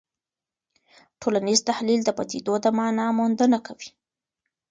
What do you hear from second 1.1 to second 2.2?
ټولنیز تحلیل د